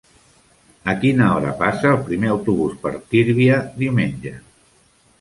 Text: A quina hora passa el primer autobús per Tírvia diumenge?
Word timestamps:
A 0.93 0.95
quina 1.03 1.27
hora 1.33 1.53
passa 1.59 1.87
el 1.97 2.01
primer 2.09 2.33
autobús 2.39 2.75
per 2.87 2.97
Tírvia 3.15 3.63
diumenge? 3.81 4.39